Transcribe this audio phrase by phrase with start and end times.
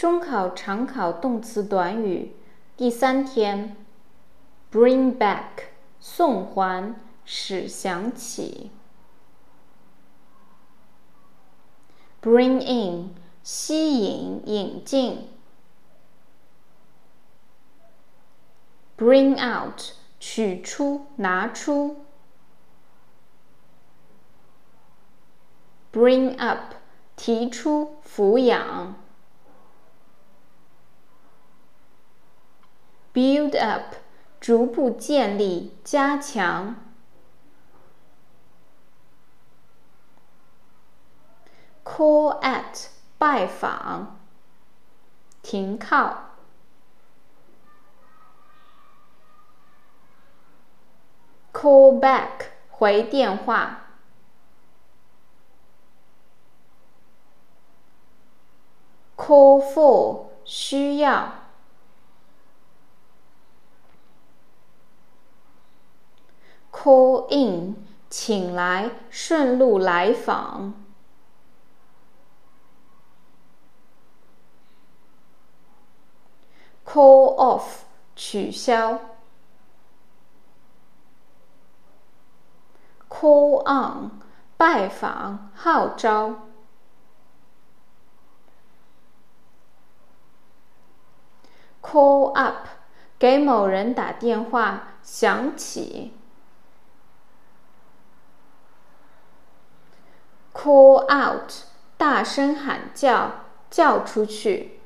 [0.00, 2.34] 中考常考动词短语
[2.74, 3.76] 第三天
[4.72, 5.64] ，bring back
[6.00, 6.94] 送还，
[7.26, 8.70] 使想起。
[12.22, 15.28] bring in 吸引、引进。
[18.96, 19.82] bring out
[20.18, 22.06] 取出、拿出。
[25.92, 26.76] bring up
[27.16, 28.94] 提出、抚养。
[33.13, 33.95] build up
[34.39, 36.75] 逐步建立、加强。
[41.83, 44.17] call at 拜访。
[45.41, 46.31] 停靠。
[51.53, 53.81] call back 回电话。
[59.15, 61.38] call for 需要。
[66.82, 67.76] Call in
[68.08, 70.72] 请来，顺路来访。
[76.86, 77.82] call off
[78.16, 78.98] 取消。
[83.10, 84.12] call on
[84.56, 86.46] 拜访，号召。
[91.82, 92.66] call up
[93.18, 96.14] 给某人打电话，响起。
[100.62, 101.50] Call out
[101.96, 103.30] 大声喊叫，
[103.70, 104.79] 叫出去。